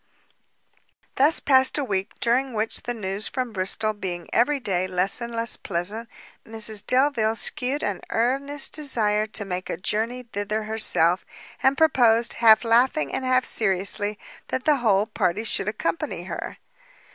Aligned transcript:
Thus 1.13 1.39
passed 1.39 1.77
a 1.77 1.83
week, 1.83 2.15
during 2.19 2.53
which 2.55 2.81
the 2.81 2.93
news 2.95 3.27
from 3.27 3.53
Bristol 3.53 3.93
being 3.93 4.27
every 4.33 4.59
day 4.59 4.87
less 4.87 5.21
and 5.21 5.31
less 5.31 5.57
pleasant, 5.57 6.09
Mrs 6.43 6.83
Delvile 6.83 7.35
shewed 7.35 7.83
an 7.83 8.01
earnest 8.09 8.73
desire 8.73 9.27
to 9.27 9.45
make 9.45 9.69
a 9.69 9.77
journey 9.77 10.23
thither 10.23 10.63
herself, 10.63 11.23
and 11.61 11.77
proposed, 11.77 12.33
half 12.41 12.63
laughing 12.63 13.13
and 13.13 13.23
half 13.25 13.45
seriously, 13.45 14.17
that 14.47 14.65
the 14.65 14.77
whole 14.77 15.05
party 15.05 15.43
should 15.43 15.67
accompany 15.67 16.23
her. 16.23 16.57